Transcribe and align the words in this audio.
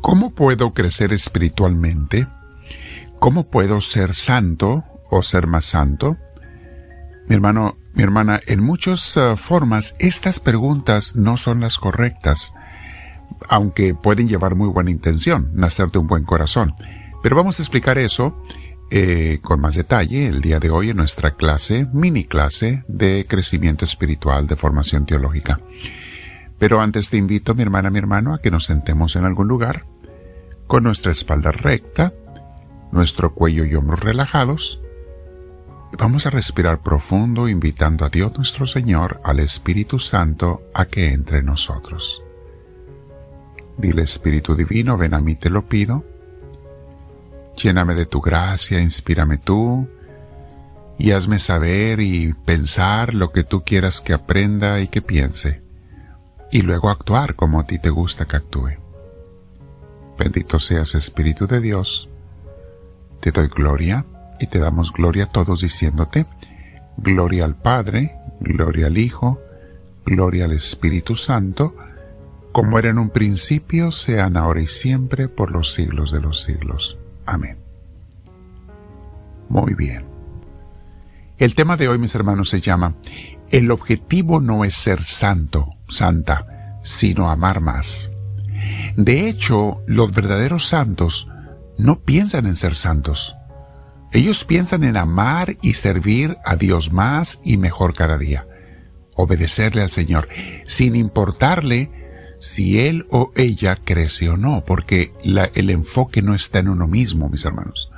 ¿Cómo 0.00 0.30
puedo 0.30 0.72
crecer 0.72 1.12
espiritualmente? 1.12 2.26
¿Cómo 3.18 3.48
puedo 3.48 3.80
ser 3.80 4.14
santo 4.14 4.84
o 5.10 5.22
ser 5.22 5.46
más 5.46 5.66
santo? 5.66 6.16
Mi 7.28 7.34
hermano, 7.34 7.76
mi 7.94 8.02
hermana, 8.02 8.40
en 8.46 8.62
muchas 8.62 9.16
eh, 9.16 9.36
formas 9.36 9.94
estas 9.98 10.40
preguntas 10.40 11.14
no 11.16 11.36
son 11.36 11.60
las 11.60 11.78
correctas, 11.78 12.54
aunque 13.48 13.94
pueden 13.94 14.26
llevar 14.26 14.54
muy 14.54 14.68
buena 14.68 14.90
intención, 14.90 15.50
nacer 15.54 15.90
de 15.90 15.98
un 15.98 16.06
buen 16.06 16.24
corazón. 16.24 16.74
Pero 17.22 17.36
vamos 17.36 17.58
a 17.58 17.62
explicar 17.62 17.98
eso 17.98 18.42
eh, 18.90 19.38
con 19.42 19.60
más 19.60 19.74
detalle 19.74 20.26
el 20.26 20.40
día 20.40 20.58
de 20.58 20.70
hoy 20.70 20.90
en 20.90 20.96
nuestra 20.96 21.32
clase, 21.32 21.86
mini 21.92 22.24
clase 22.24 22.82
de 22.88 23.26
crecimiento 23.28 23.84
espiritual 23.84 24.46
de 24.46 24.56
formación 24.56 25.04
teológica. 25.04 25.60
Pero 26.60 26.80
antes 26.80 27.10
te 27.10 27.16
invito, 27.16 27.56
mi 27.56 27.62
hermana, 27.62 27.90
mi 27.90 27.98
hermano, 27.98 28.34
a 28.34 28.40
que 28.40 28.52
nos 28.52 28.66
sentemos 28.66 29.16
en 29.16 29.24
algún 29.24 29.48
lugar, 29.48 29.86
con 30.68 30.84
nuestra 30.84 31.10
espalda 31.10 31.50
recta, 31.50 32.12
nuestro 32.92 33.34
cuello 33.34 33.64
y 33.64 33.74
hombros 33.74 33.98
relajados, 33.98 34.80
vamos 35.98 36.26
a 36.26 36.30
respirar 36.30 36.82
profundo, 36.82 37.48
invitando 37.48 38.04
a 38.04 38.10
Dios 38.10 38.32
nuestro 38.36 38.66
Señor, 38.66 39.20
al 39.24 39.40
Espíritu 39.40 39.98
Santo, 39.98 40.62
a 40.72 40.84
que 40.84 41.08
entre 41.08 41.38
en 41.38 41.46
nosotros. 41.46 42.22
Dile 43.76 44.02
Espíritu 44.02 44.54
Divino, 44.54 44.96
ven 44.96 45.14
a 45.14 45.20
mí 45.20 45.34
te 45.34 45.50
lo 45.50 45.66
pido, 45.66 46.04
Lléname 47.56 47.94
de 47.94 48.06
tu 48.06 48.20
gracia, 48.20 48.80
inspírame 48.80 49.36
tú, 49.36 49.86
y 50.98 51.12
hazme 51.12 51.38
saber 51.38 52.00
y 52.00 52.32
pensar 52.32 53.14
lo 53.14 53.32
que 53.32 53.44
tú 53.44 53.62
quieras 53.62 54.00
que 54.00 54.14
aprenda 54.14 54.80
y 54.80 54.88
que 54.88 55.02
piense, 55.02 55.62
y 56.50 56.62
luego 56.62 56.90
actuar 56.90 57.34
como 57.34 57.60
a 57.60 57.64
ti 57.64 57.78
te 57.78 57.90
gusta 57.90 58.26
que 58.26 58.36
actúe. 58.36 58.70
Bendito 60.18 60.58
seas 60.58 60.94
Espíritu 60.94 61.46
de 61.46 61.60
Dios. 61.60 62.08
Te 63.20 63.30
doy 63.30 63.48
gloria 63.48 64.04
y 64.38 64.46
te 64.46 64.58
damos 64.58 64.92
gloria 64.92 65.24
a 65.24 65.32
todos 65.32 65.60
diciéndote, 65.60 66.26
gloria 66.96 67.44
al 67.44 67.56
Padre, 67.56 68.16
gloria 68.40 68.86
al 68.86 68.98
Hijo, 68.98 69.40
gloria 70.04 70.46
al 70.46 70.52
Espíritu 70.52 71.14
Santo, 71.14 71.74
como 72.52 72.78
era 72.78 72.90
en 72.90 72.98
un 72.98 73.10
principio, 73.10 73.92
sean 73.92 74.36
ahora 74.36 74.60
y 74.60 74.66
siempre, 74.66 75.28
por 75.28 75.52
los 75.52 75.72
siglos 75.72 76.10
de 76.10 76.20
los 76.20 76.42
siglos. 76.42 76.98
Amén. 77.24 77.58
Muy 79.48 79.74
bien. 79.74 80.09
El 81.40 81.54
tema 81.54 81.78
de 81.78 81.88
hoy, 81.88 81.98
mis 81.98 82.14
hermanos, 82.14 82.50
se 82.50 82.60
llama 82.60 82.96
El 83.50 83.70
objetivo 83.70 84.42
no 84.42 84.62
es 84.62 84.74
ser 84.74 85.06
santo, 85.06 85.70
santa, 85.88 86.78
sino 86.82 87.30
amar 87.30 87.62
más. 87.62 88.10
De 88.94 89.26
hecho, 89.26 89.80
los 89.86 90.12
verdaderos 90.12 90.68
santos 90.68 91.30
no 91.78 92.00
piensan 92.00 92.44
en 92.44 92.56
ser 92.56 92.76
santos. 92.76 93.36
Ellos 94.12 94.44
piensan 94.44 94.84
en 94.84 94.98
amar 94.98 95.56
y 95.62 95.74
servir 95.74 96.36
a 96.44 96.56
Dios 96.56 96.92
más 96.92 97.40
y 97.42 97.56
mejor 97.56 97.94
cada 97.94 98.18
día, 98.18 98.46
obedecerle 99.14 99.80
al 99.80 99.90
Señor, 99.90 100.28
sin 100.66 100.94
importarle 100.94 101.90
si 102.38 102.80
él 102.80 103.06
o 103.10 103.32
ella 103.34 103.76
crece 103.82 104.28
o 104.28 104.36
no, 104.36 104.62
porque 104.66 105.12
el 105.24 105.70
enfoque 105.70 106.20
no 106.20 106.34
está 106.34 106.58
en 106.58 106.68
uno 106.68 106.86
mismo, 106.86 107.30
mis 107.30 107.46
hermanos. 107.46 107.90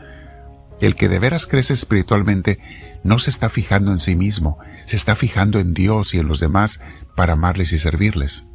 El 0.81 0.95
que 0.95 1.09
de 1.09 1.19
veras 1.19 1.49
crece 1.49 1.75
espiritualmente 1.75 2.61
no 3.05 3.19
se 3.19 3.31
está 3.31 3.49
fijando 3.49 3.91
en 3.91 3.99
sí 3.99 4.17
mismo, 4.17 4.59
se 4.87 4.97
está 4.97 5.15
fijando 5.15 5.59
en 5.59 5.75
Dios 5.75 6.15
y 6.15 6.19
en 6.19 6.29
los 6.29 6.41
demás 6.41 6.81
para 7.17 7.35
amarles 7.35 7.73
y 7.73 7.79
servirles. 7.79 8.47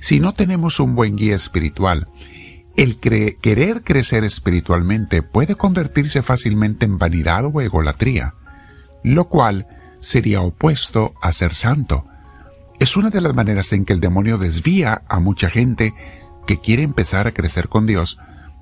Si 0.00 0.20
no 0.20 0.34
tenemos 0.34 0.80
un 0.80 0.94
buen 0.94 1.16
guía 1.16 1.34
espiritual, 1.34 2.08
el 2.76 2.98
querer 2.98 3.82
crecer 3.82 4.22
espiritualmente 4.24 5.22
puede 5.22 5.56
convertirse 5.56 6.22
fácilmente 6.22 6.86
en 6.86 6.98
vanidad 6.98 7.44
o 7.44 7.60
egolatría, 7.60 8.34
lo 9.02 9.24
cual 9.24 9.66
sería 10.00 10.42
opuesto 10.42 11.14
a 11.20 11.32
ser 11.32 11.54
santo, 11.54 12.04
es 12.78 12.96
una 12.96 13.10
de 13.10 13.20
las 13.20 13.34
maneras 13.34 13.72
en 13.72 13.84
que 13.84 13.92
el 13.92 14.00
demonio 14.00 14.38
desvía 14.38 15.02
a 15.08 15.18
mucha 15.18 15.50
gente 15.50 15.94
que 16.46 16.60
quiere 16.60 16.84
empezar 16.84 17.26
a 17.26 17.32
crecer 17.32 17.68
con 17.68 17.86
Dios, 17.86 18.18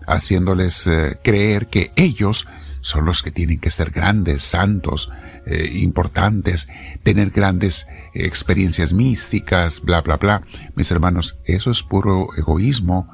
haciéndoles 0.06 0.86
eh, 0.86 1.19
creer 1.22 1.66
que 1.66 1.92
ellos 1.97 2.47
son 2.86 3.04
los 3.04 3.22
que 3.22 3.32
tienen 3.32 3.58
que 3.58 3.70
ser 3.70 3.91
grandes, 3.91 4.42
santos, 4.42 5.10
eh, 5.44 5.70
importantes, 5.74 6.69
tener 7.02 7.30
grandes 7.30 7.88
eh, 8.14 8.26
experiencias 8.26 8.92
místicas, 8.92 9.80
bla, 9.80 10.02
bla, 10.02 10.16
bla. 10.16 10.42
Mis 10.76 10.91
hermanos, 10.92 11.36
eso 11.44 11.70
es 11.72 11.82
puro 11.82 12.28
egoísmo, 12.36 13.10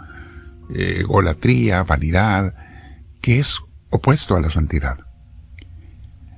egolatría, 0.74 1.82
vanidad, 1.82 2.54
que 3.22 3.38
es 3.38 3.60
opuesto 3.90 4.36
a 4.36 4.40
la 4.40 4.50
santidad. 4.50 4.98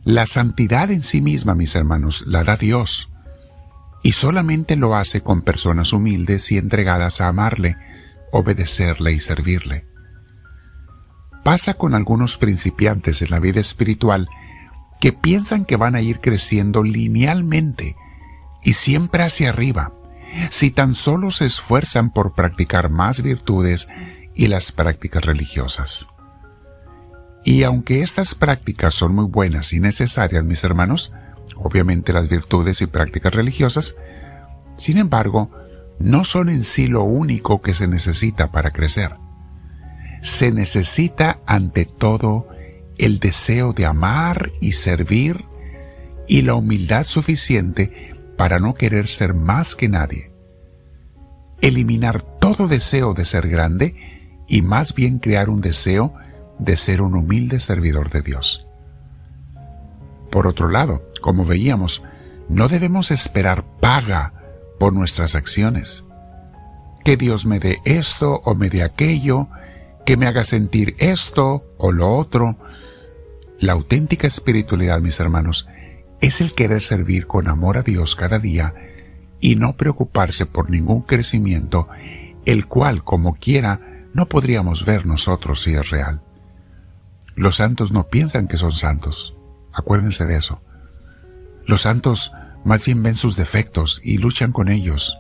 La 0.05 0.27
santidad 0.27 0.91
en 0.91 1.03
sí 1.03 1.21
misma, 1.21 1.55
mis 1.55 1.75
hermanos, 1.75 2.25
la 2.27 2.45
da 2.45 2.56
Dios 2.56 3.11
y 4.05 4.12
solamente 4.12 4.77
lo 4.77 4.95
hace 4.95 5.22
con 5.22 5.43
personas 5.43 5.93
humildes 5.93 6.53
y 6.53 6.59
entregadas 6.59 7.21
a 7.21 7.28
amarle, 7.28 7.77
obedecerle 8.31 9.12
y 9.12 9.19
servirle. 9.19 9.94
Pasa 11.44 11.75
con 11.75 11.94
algunos 11.94 12.38
principiantes 12.38 13.22
en 13.22 13.31
la 13.31 13.38
vida 13.38 13.60
espiritual 13.60 14.28
que 15.00 15.12
piensan 15.12 15.66
que 15.66 15.77
van 15.77 15.94
a 15.94 16.00
ir 16.00 16.21
creciendo 16.21 16.82
linealmente 16.82 17.97
y 18.62 18.72
siempre 18.72 19.22
hacia 19.22 19.50
arriba, 19.50 19.93
si 20.50 20.71
tan 20.71 20.94
solo 20.94 21.31
se 21.31 21.44
esfuerzan 21.44 22.10
por 22.10 22.33
practicar 22.33 22.88
más 22.88 23.22
virtudes 23.22 23.88
y 24.34 24.49
las 24.49 24.72
prácticas 24.72 25.25
religiosas. 25.25 26.09
Y 27.44 27.62
aunque 27.62 28.00
estas 28.00 28.34
prácticas 28.34 28.94
son 28.94 29.15
muy 29.15 29.27
buenas 29.27 29.75
y 29.75 29.81
necesarias, 29.81 30.44
mis 30.44 30.65
hermanos, 30.65 31.12
obviamente 31.56 32.15
las 32.15 32.28
virtudes 32.28 32.81
y 32.81 32.87
prácticas 32.87 33.34
religiosas, 33.34 33.94
sin 34.78 34.97
embargo, 34.97 35.50
no 35.99 36.25
son 36.25 36.49
en 36.49 36.62
sí 36.65 36.87
lo 36.87 37.03
único 37.03 37.60
que 37.60 37.75
se 37.75 37.87
necesita 37.87 38.50
para 38.50 38.71
crecer. 38.71 39.16
Se 40.25 40.51
necesita 40.51 41.41
ante 41.45 41.85
todo 41.85 42.49
el 42.97 43.21
deseo 43.21 43.75
de 43.75 43.85
amar 43.85 44.53
y 44.59 44.73
servir 44.73 45.45
y 46.27 46.41
la 46.41 46.55
humildad 46.55 47.05
suficiente 47.05 48.15
para 48.39 48.59
no 48.59 48.73
querer 48.73 49.11
ser 49.11 49.34
más 49.34 49.77
que 49.77 49.91
nadie. 49.91 50.31
Eliminar 51.61 52.23
todo 52.41 52.69
deseo 52.69 53.13
de 53.13 53.27
ser 53.27 53.49
grande 53.49 54.41
y 54.49 54.63
más 54.63 54.95
bien 54.95 55.19
crear 55.19 55.51
un 55.51 55.61
deseo 55.61 56.15
de 56.59 56.79
ser 56.79 57.03
un 57.03 57.17
humilde 57.17 57.61
servidor 57.61 58.09
de 58.09 58.23
Dios. 58.23 58.67
Por 60.31 60.47
otro 60.47 60.71
lado, 60.71 61.03
como 61.21 61.45
veíamos, 61.45 62.03
no 62.49 62.69
debemos 62.69 63.11
esperar 63.11 63.63
paga 63.79 64.33
por 64.81 64.95
nuestras 64.95 65.34
acciones. 65.34 66.03
Que 67.05 67.19
Dios 67.19 67.45
me 67.45 67.61
dé 67.61 67.83
esto 67.84 68.41
o 68.47 68.55
me 68.55 68.71
dé 68.71 68.83
aquello, 68.83 69.49
que 70.04 70.16
me 70.16 70.26
haga 70.26 70.44
sentir 70.44 70.94
esto 70.98 71.65
o 71.78 71.92
lo 71.92 72.16
otro. 72.16 72.56
La 73.59 73.72
auténtica 73.72 74.26
espiritualidad, 74.26 75.00
mis 75.00 75.19
hermanos, 75.20 75.69
es 76.20 76.41
el 76.41 76.54
querer 76.54 76.82
servir 76.82 77.26
con 77.26 77.48
amor 77.48 77.78
a 77.78 77.82
Dios 77.82 78.16
cada 78.16 78.38
día 78.38 78.75
y 79.41 79.56
no 79.56 79.76
preocuparse 79.76 80.47
por 80.47 80.70
ningún 80.70 81.03
crecimiento, 81.03 81.88
el 82.44 82.66
cual, 82.66 83.04
como 83.04 83.34
quiera, 83.34 84.06
no 84.12 84.26
podríamos 84.26 84.84
ver 84.84 85.06
nosotros 85.06 85.62
si 85.62 85.75
es 85.75 85.91
real. 85.91 86.22
Los 87.34 87.56
santos 87.56 87.92
no 87.92 88.09
piensan 88.09 88.48
que 88.48 88.56
son 88.56 88.72
santos. 88.72 89.36
Acuérdense 89.72 90.25
de 90.25 90.36
eso. 90.36 90.60
Los 91.66 91.82
santos 91.82 92.32
más 92.65 92.86
bien 92.86 93.03
ven 93.03 93.15
sus 93.15 93.36
defectos 93.36 94.00
y 94.03 94.19
luchan 94.19 94.53
con 94.53 94.69
ellos. 94.69 95.19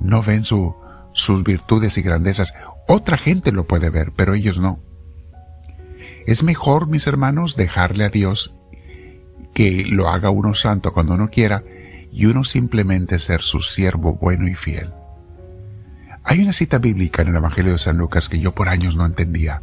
No 0.00 0.22
ven 0.22 0.44
sus 0.44 1.44
virtudes 1.44 1.98
y 1.98 2.02
grandezas. 2.02 2.52
Otra 2.88 3.18
gente 3.18 3.52
lo 3.52 3.66
puede 3.66 3.90
ver, 3.90 4.12
pero 4.14 4.34
ellos 4.34 4.58
no. 4.60 4.80
Es 6.26 6.42
mejor, 6.42 6.88
mis 6.88 7.06
hermanos, 7.06 7.56
dejarle 7.56 8.04
a 8.04 8.10
Dios 8.10 8.54
que 9.54 9.84
lo 9.86 10.08
haga 10.08 10.30
uno 10.30 10.54
santo 10.54 10.92
cuando 10.92 11.14
uno 11.14 11.30
quiera 11.30 11.62
y 12.12 12.26
uno 12.26 12.44
simplemente 12.44 13.18
ser 13.18 13.42
su 13.42 13.60
siervo 13.60 14.14
bueno 14.14 14.48
y 14.48 14.54
fiel. 14.54 14.90
Hay 16.24 16.40
una 16.40 16.52
cita 16.52 16.78
bíblica 16.78 17.22
en 17.22 17.28
el 17.28 17.36
Evangelio 17.36 17.72
de 17.72 17.78
San 17.78 17.98
Lucas 17.98 18.28
que 18.28 18.40
yo 18.40 18.52
por 18.52 18.68
años 18.68 18.96
no 18.96 19.06
entendía. 19.06 19.62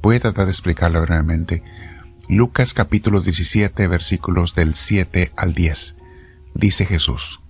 Voy 0.00 0.16
a 0.16 0.20
tratar 0.20 0.46
de 0.46 0.50
explicarla 0.50 1.00
brevemente. 1.00 1.62
Lucas 2.28 2.72
capítulo 2.72 3.20
17 3.20 3.86
versículos 3.88 4.54
del 4.54 4.74
7 4.74 5.32
al 5.36 5.52
10. 5.52 5.96
Dice 6.54 6.86
Jesús. 6.86 7.41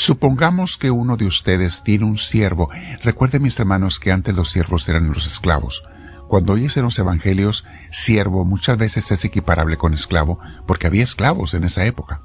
Supongamos 0.00 0.76
que 0.76 0.92
uno 0.92 1.16
de 1.16 1.26
ustedes 1.26 1.82
tiene 1.82 2.04
un 2.04 2.16
siervo. 2.16 2.70
Recuerden 3.02 3.42
mis 3.42 3.58
hermanos 3.58 3.98
que 3.98 4.12
antes 4.12 4.32
los 4.32 4.48
siervos 4.48 4.88
eran 4.88 5.08
los 5.08 5.26
esclavos. 5.26 5.82
Cuando 6.28 6.52
oyes 6.52 6.76
en 6.76 6.84
los 6.84 7.00
evangelios, 7.00 7.64
siervo 7.90 8.44
muchas 8.44 8.78
veces 8.78 9.10
es 9.10 9.24
equiparable 9.24 9.76
con 9.76 9.94
esclavo, 9.94 10.38
porque 10.68 10.86
había 10.86 11.02
esclavos 11.02 11.52
en 11.54 11.64
esa 11.64 11.84
época. 11.84 12.22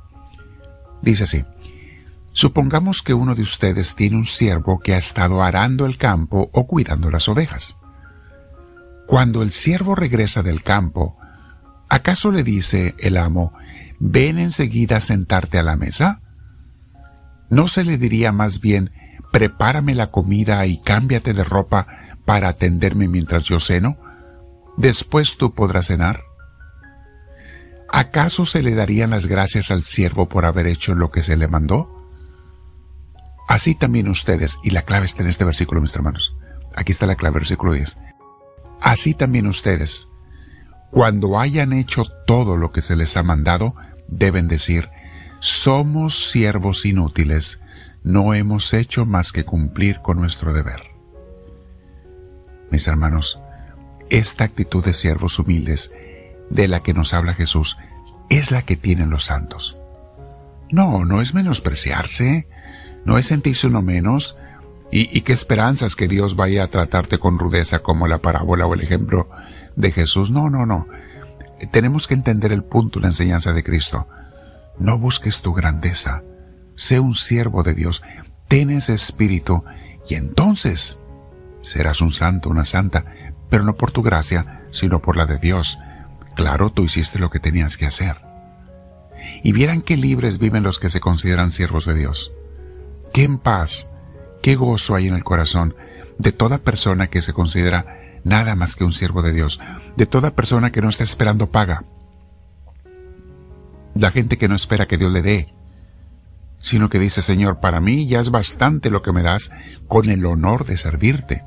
Dice 1.02 1.24
así, 1.24 1.46
Supongamos 2.31 3.02
que 3.02 3.16
uno 3.16 3.34
de 3.34 3.42
ustedes 3.42 3.96
tiene 3.96 4.18
un 4.18 4.25
siervo 4.25 4.78
que 4.78 4.94
ha 4.94 5.00
estado 5.00 5.42
arando 5.42 5.88
el 5.88 5.98
campo 5.98 6.52
o 6.54 6.68
cuidando 6.68 7.10
las 7.10 7.28
ovejas. 7.28 7.75
Cuando 9.08 9.42
el 9.42 9.52
siervo 9.52 9.96
regresa 9.96 10.44
del 10.44 10.62
campo, 10.62 11.18
¿acaso 11.90 12.31
le 12.31 12.44
dice 12.44 12.94
el 13.00 13.18
amo, 13.18 13.52
ven 13.98 14.38
enseguida 14.38 14.98
a 14.98 15.02
sentarte 15.02 15.58
a 15.58 15.64
la 15.64 15.75
mesa? 15.75 16.23
¿No 17.54 17.68
se 17.68 17.84
le 17.84 18.00
diría 18.00 18.32
más 18.32 18.62
bien, 18.62 18.92
prepárame 19.32 19.94
la 19.94 20.10
comida 20.10 20.66
y 20.66 20.82
cámbiate 20.82 21.36
de 21.36 21.44
ropa 21.44 21.86
para 22.26 22.48
atenderme 22.48 23.08
mientras 23.08 23.44
yo 23.44 23.60
ceno? 23.60 23.96
Después 24.76 25.38
tú 25.38 25.54
podrás 25.54 25.86
cenar. 25.86 26.24
¿Acaso 27.92 28.48
se 28.48 28.64
le 28.64 28.74
darían 28.74 29.12
las 29.12 29.28
gracias 29.28 29.70
al 29.70 29.84
siervo 29.84 30.28
por 30.28 30.46
haber 30.46 30.66
hecho 30.66 30.96
lo 30.96 31.12
que 31.12 31.22
se 31.22 31.38
le 31.38 31.48
mandó? 31.48 32.10
Así 33.48 33.76
también 33.76 34.08
ustedes, 34.08 34.58
y 34.64 34.72
la 34.72 34.82
clave 34.82 35.06
está 35.06 35.22
en 35.22 35.30
este 35.30 35.46
versículo, 35.46 35.80
mis 35.80 35.96
hermanos. 35.96 36.36
Aquí 36.76 36.92
está 36.92 37.06
la 37.06 37.18
clave, 37.18 37.36
versículo 37.36 37.74
10. 37.74 37.98
Así 38.82 39.14
también 39.14 39.46
ustedes, 39.46 40.08
cuando 40.90 41.40
hayan 41.40 41.72
hecho 41.72 42.06
todo 42.26 42.58
lo 42.58 42.72
que 42.72 42.82
se 42.82 42.96
les 42.96 43.16
ha 43.16 43.22
mandado, 43.22 43.76
deben 44.08 44.48
decir, 44.48 44.90
somos 45.44 46.31
siervos 46.31 46.86
inútiles, 46.86 47.60
no 48.01 48.34
hemos 48.34 48.74
hecho 48.74 49.06
más 49.06 49.34
que 49.34 49.44
cumplir 49.44 50.00
con 50.00 50.18
nuestro 50.18 50.54
deber. 50.54 50.80
Mis 52.72 52.88
hermanos, 52.88 53.42
esta 54.10 54.45
actitud 54.45 54.86
de 54.86 54.94
siervos 54.94 55.38
humildes 55.40 55.92
de 56.50 56.69
la 56.69 56.81
que 56.81 56.94
nos 56.94 57.13
habla 57.13 57.34
Jesús 57.34 57.78
es 58.30 58.51
la 58.51 58.62
que 58.62 58.78
tienen 58.78 59.10
los 59.10 59.25
santos. 59.25 59.78
No, 60.72 61.04
no 61.04 61.19
es 61.19 61.34
menospreciarse, 61.34 62.48
no 63.04 63.18
es 63.18 63.25
sentirse 63.28 63.68
uno 63.68 63.81
menos, 63.81 64.38
y, 64.92 65.22
qué 65.22 65.34
esperanzas 65.34 65.98
que 65.98 66.07
Dios 66.07 66.38
vaya 66.38 66.63
a 66.63 66.68
tratarte 66.69 67.18
con 67.18 67.38
rudeza 67.38 67.80
como 67.80 68.07
la 68.07 68.19
parábola 68.19 68.66
o 68.66 68.75
el 68.75 68.81
ejemplo 68.81 69.28
de 69.75 69.92
Jesús. 69.92 70.31
No, 70.31 70.50
no, 70.50 70.66
no. 70.66 70.88
Tenemos 71.72 72.07
que 72.07 72.13
entender 72.13 72.54
el 72.54 72.63
punto, 72.63 73.01
la 73.01 73.07
enseñanza 73.07 73.51
de 73.51 73.63
Cristo. 73.63 74.07
No 74.78 74.98
busques 74.98 75.42
tu 75.42 75.54
grandeza. 75.54 76.24
Sé 76.75 77.00
un 77.00 77.16
siervo 77.16 77.64
de 77.64 77.74
Dios. 77.74 78.02
Ten 78.48 78.70
ese 78.70 78.94
espíritu 78.94 79.64
y 80.08 80.16
entonces 80.16 81.00
serás 81.62 82.02
un 82.02 82.12
santo, 82.12 82.50
una 82.50 82.66
santa, 82.66 83.06
pero 83.50 83.64
no 83.64 83.75
por 83.75 83.92
tu 83.92 84.02
gracia, 84.02 84.66
sino 84.70 85.02
por 85.02 85.16
la 85.16 85.25
de 85.25 85.38
Dios. 85.38 85.78
Claro, 86.36 86.72
tú 86.72 86.84
hiciste 86.84 87.20
lo 87.20 87.30
que 87.30 87.40
tenías 87.40 87.78
que 87.78 87.86
hacer. 87.86 88.18
Y 89.44 89.52
vieran 89.54 89.81
qué 89.81 89.98
libres 89.98 90.40
viven 90.40 90.64
los 90.64 90.80
que 90.80 90.90
se 90.90 91.00
consideran 91.00 91.52
siervos 91.52 91.86
de 91.86 91.94
Dios. 91.94 92.34
Qué 93.14 93.24
en 93.24 93.38
paz, 93.38 93.88
qué 94.42 94.56
gozo 94.56 94.96
hay 94.96 95.08
en 95.08 95.16
el 95.16 95.24
corazón 95.24 95.75
de 96.18 96.31
toda 96.31 96.58
persona 96.58 97.08
que 97.08 97.22
se 97.22 97.34
considera 97.34 98.20
nada 98.24 98.56
más 98.56 98.75
que 98.75 98.84
un 98.84 98.94
siervo 98.94 99.22
de 99.22 99.34
Dios, 99.34 99.60
de 99.96 100.06
toda 100.06 100.31
persona 100.31 100.72
que 100.72 100.81
no 100.81 100.90
está 100.90 101.04
esperando 101.04 101.52
paga, 101.52 101.84
la 103.95 104.12
gente 104.12 104.38
que 104.38 104.48
no 104.48 104.56
espera 104.56 104.88
que 104.88 104.98
Dios 104.98 105.12
le 105.12 105.22
dé, 105.22 105.54
sino 106.60 106.90
que 106.90 107.00
dice, 107.00 107.22
Señor, 107.22 107.60
para 107.60 107.80
mí 107.80 108.07
ya 108.07 108.19
es 108.19 108.30
bastante 108.30 108.90
lo 108.90 109.01
que 109.01 109.12
me 109.12 109.24
das 109.24 109.51
con 109.88 110.10
el 110.10 110.25
honor 110.25 110.66
de 110.66 110.78
servirte, 110.78 111.44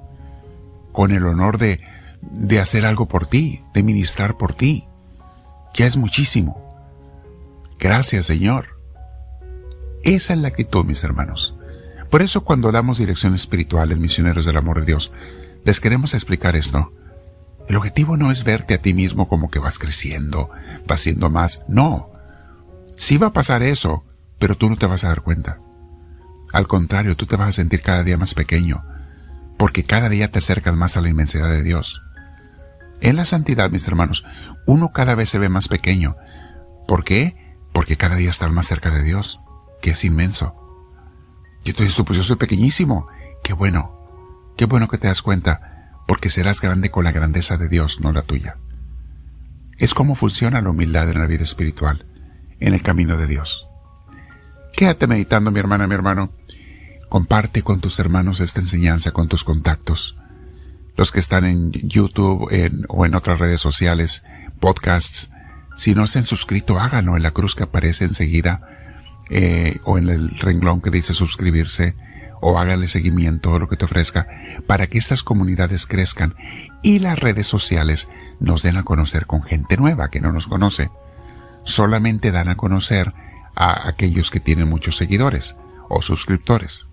con 0.92 1.12
el 1.12 1.26
honor 1.26 1.58
de 1.58 1.80
de 2.30 2.60
hacer 2.60 2.86
algo 2.86 3.06
por 3.06 3.26
ti, 3.26 3.62
de 3.74 3.82
ministrar 3.82 4.36
por 4.36 4.54
ti. 4.54 4.84
Ya 5.74 5.86
es 5.86 5.96
muchísimo. 5.96 6.62
Gracias, 7.78 8.26
Señor. 8.26 8.80
Esa 10.02 10.34
es 10.34 10.38
la 10.38 10.48
actitud, 10.48 10.84
mis 10.84 11.04
hermanos. 11.04 11.54
Por 12.10 12.22
eso 12.22 12.44
cuando 12.44 12.72
damos 12.72 12.98
dirección 12.98 13.34
espiritual 13.34 13.92
en 13.92 14.00
Misioneros 14.00 14.46
del 14.46 14.56
Amor 14.56 14.80
de 14.80 14.86
Dios, 14.86 15.12
les 15.64 15.80
queremos 15.80 16.14
explicar 16.14 16.56
esto. 16.56 16.92
El 17.68 17.76
objetivo 17.76 18.16
no 18.16 18.30
es 18.30 18.44
verte 18.44 18.74
a 18.74 18.78
ti 18.78 18.94
mismo 18.94 19.28
como 19.28 19.50
que 19.50 19.58
vas 19.58 19.78
creciendo, 19.78 20.50
vas 20.86 21.00
siendo 21.00 21.30
más. 21.30 21.62
No. 21.68 22.10
Sí 22.96 23.18
va 23.18 23.28
a 23.28 23.32
pasar 23.32 23.62
eso, 23.62 24.04
pero 24.38 24.56
tú 24.56 24.68
no 24.68 24.76
te 24.76 24.86
vas 24.86 25.04
a 25.04 25.08
dar 25.08 25.22
cuenta. 25.22 25.60
Al 26.52 26.66
contrario, 26.66 27.16
tú 27.16 27.26
te 27.26 27.36
vas 27.36 27.48
a 27.48 27.52
sentir 27.52 27.82
cada 27.82 28.02
día 28.02 28.16
más 28.16 28.34
pequeño, 28.34 28.82
porque 29.58 29.84
cada 29.84 30.08
día 30.08 30.30
te 30.30 30.38
acercas 30.38 30.74
más 30.74 30.96
a 30.96 31.00
la 31.02 31.08
inmensidad 31.08 31.48
de 31.48 31.62
Dios. 31.62 32.02
En 33.00 33.16
la 33.16 33.24
santidad, 33.24 33.70
mis 33.70 33.86
hermanos, 33.86 34.24
uno 34.66 34.92
cada 34.92 35.14
vez 35.14 35.28
se 35.28 35.38
ve 35.38 35.48
más 35.48 35.68
pequeño. 35.68 36.16
¿Por 36.88 37.04
qué? 37.04 37.54
Porque 37.72 37.96
cada 37.96 38.16
día 38.16 38.30
estás 38.30 38.50
más 38.50 38.66
cerca 38.66 38.90
de 38.90 39.02
Dios, 39.02 39.40
que 39.82 39.90
es 39.90 40.04
inmenso. 40.04 40.54
Y 41.64 41.74
tú 41.74 41.82
dices, 41.82 42.02
pues 42.06 42.16
yo 42.16 42.22
soy 42.22 42.36
pequeñísimo. 42.36 43.06
Qué 43.42 43.52
bueno, 43.52 43.92
qué 44.56 44.64
bueno 44.64 44.88
que 44.88 44.98
te 44.98 45.08
das 45.08 45.20
cuenta, 45.20 45.92
porque 46.06 46.30
serás 46.30 46.60
grande 46.60 46.90
con 46.90 47.04
la 47.04 47.12
grandeza 47.12 47.58
de 47.58 47.68
Dios, 47.68 48.00
no 48.00 48.12
la 48.12 48.22
tuya. 48.22 48.56
Es 49.78 49.92
como 49.92 50.14
funciona 50.14 50.62
la 50.62 50.70
humildad 50.70 51.10
en 51.10 51.18
la 51.18 51.26
vida 51.26 51.42
espiritual, 51.42 52.06
en 52.60 52.74
el 52.74 52.82
camino 52.82 53.16
de 53.16 53.26
Dios. 53.26 53.66
Quédate 54.74 55.06
meditando, 55.06 55.50
mi 55.50 55.58
hermana, 55.58 55.86
mi 55.86 55.94
hermano. 55.94 56.30
Comparte 57.08 57.62
con 57.62 57.80
tus 57.80 57.98
hermanos 57.98 58.40
esta 58.40 58.60
enseñanza, 58.60 59.12
con 59.12 59.28
tus 59.28 59.44
contactos 59.44 60.16
los 60.96 61.12
que 61.12 61.20
están 61.20 61.44
en 61.44 61.72
YouTube 61.72 62.48
o 62.88 63.06
en 63.06 63.14
otras 63.14 63.38
redes 63.38 63.60
sociales, 63.60 64.24
podcasts. 64.60 65.30
Si 65.76 65.94
no 65.94 66.06
se 66.06 66.18
han 66.18 66.26
suscrito, 66.26 66.78
háganlo 66.78 67.16
en 67.16 67.22
la 67.22 67.32
cruz 67.32 67.54
que 67.54 67.64
aparece 67.64 68.04
enseguida 68.04 68.62
eh, 69.28 69.78
o 69.84 69.98
en 69.98 70.08
el 70.08 70.38
renglón 70.38 70.80
que 70.80 70.90
dice 70.90 71.12
suscribirse 71.12 71.94
o 72.40 72.58
hágale 72.58 72.86
seguimiento 72.86 73.50
o 73.50 73.58
lo 73.58 73.68
que 73.68 73.76
te 73.76 73.84
ofrezca 73.84 74.26
para 74.66 74.86
que 74.86 74.98
estas 74.98 75.22
comunidades 75.22 75.86
crezcan 75.86 76.34
y 76.82 76.98
las 76.98 77.18
redes 77.18 77.46
sociales 77.46 78.08
nos 78.40 78.62
den 78.62 78.76
a 78.76 78.84
conocer 78.84 79.26
con 79.26 79.42
gente 79.42 79.76
nueva 79.76 80.10
que 80.10 80.20
no 80.20 80.32
nos 80.32 80.46
conoce. 80.46 80.90
Solamente 81.66 82.30
dan 82.30 82.48
a 82.48 82.56
conocer 82.56 83.12
a 83.54 83.88
aquellos 83.88 84.30
que 84.30 84.40
tienen 84.40 84.68
muchos 84.68 84.96
seguidores 84.96 85.56
o 85.88 86.00
suscriptores. 86.00 86.86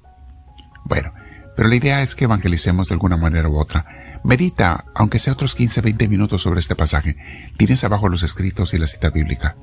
Bueno, 0.83 1.13
pero 1.55 1.69
la 1.69 1.75
idea 1.75 2.01
es 2.01 2.15
que 2.15 2.25
evangelicemos 2.25 2.89
de 2.89 2.95
alguna 2.95 3.15
manera 3.15 3.47
u 3.47 3.57
otra. 3.57 4.19
Medita, 4.23 4.85
aunque 4.95 5.19
sea 5.19 5.33
otros 5.33 5.55
15, 5.55 5.81
20 5.81 6.07
minutos 6.07 6.41
sobre 6.41 6.59
este 6.59 6.75
pasaje. 6.75 7.15
Tienes 7.57 7.83
abajo 7.83 8.09
los 8.09 8.23
escritos 8.23 8.73
y 8.73 8.79
la 8.79 8.87
cita 8.87 9.09
bíblica. 9.09 9.55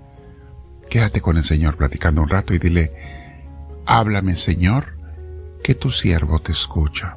Quédate 0.89 1.21
con 1.21 1.37
el 1.37 1.45
Señor 1.45 1.77
platicando 1.77 2.23
un 2.23 2.29
rato 2.29 2.55
y 2.55 2.59
dile, 2.59 2.93
háblame 3.87 4.37
Señor, 4.37 4.97
que 5.63 5.75
tu 5.75 5.91
siervo 5.91 6.41
te 6.41 6.53
escucha. 6.53 7.17